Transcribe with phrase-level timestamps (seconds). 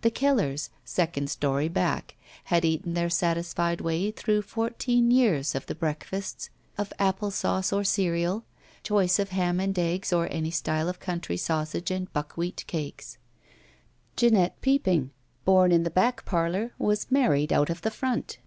[0.00, 5.74] The Kellers (second story back) had eaten their satisfied way through fourteen years of the
[5.74, 8.46] break 182 GUILTY fasts of apple sauce or cereal;
[8.82, 13.18] choice of ham and eggs any style or country sausage and buckwheat cakes.
[14.16, 15.10] Jeanette Peopping»
[15.44, 18.38] bom in the back parlor, was married out of the front.